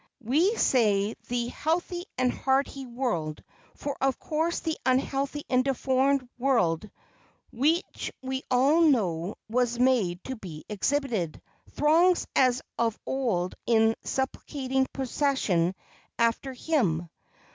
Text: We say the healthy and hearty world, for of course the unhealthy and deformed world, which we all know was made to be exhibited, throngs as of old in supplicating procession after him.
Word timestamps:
We 0.23 0.55
say 0.55 1.13
the 1.27 1.49
healthy 1.49 2.05
and 2.17 2.31
hearty 2.33 2.87
world, 2.87 3.43
for 3.75 3.95
of 4.01 4.17
course 4.17 4.59
the 4.59 4.75
unhealthy 4.83 5.43
and 5.47 5.63
deformed 5.63 6.27
world, 6.39 6.89
which 7.51 8.11
we 8.19 8.41
all 8.49 8.81
know 8.81 9.35
was 9.47 9.77
made 9.77 10.23
to 10.23 10.35
be 10.35 10.65
exhibited, 10.67 11.39
throngs 11.73 12.25
as 12.35 12.63
of 12.79 12.97
old 13.05 13.53
in 13.67 13.93
supplicating 14.01 14.87
procession 14.91 15.75
after 16.17 16.51
him. 16.51 17.07